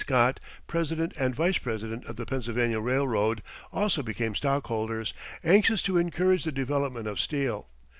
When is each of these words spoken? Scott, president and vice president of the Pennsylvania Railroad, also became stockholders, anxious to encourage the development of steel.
Scott, 0.01 0.39
president 0.65 1.13
and 1.15 1.35
vice 1.35 1.59
president 1.59 2.07
of 2.07 2.15
the 2.15 2.25
Pennsylvania 2.25 2.79
Railroad, 2.79 3.43
also 3.71 4.01
became 4.01 4.33
stockholders, 4.33 5.13
anxious 5.43 5.83
to 5.83 5.97
encourage 5.97 6.43
the 6.43 6.51
development 6.51 7.05
of 7.05 7.19
steel. 7.21 7.67